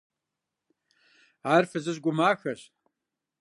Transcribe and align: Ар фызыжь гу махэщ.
Ар 1.53 1.63
фызыжь 1.69 2.01
гу 2.05 2.11
махэщ. 2.17 2.61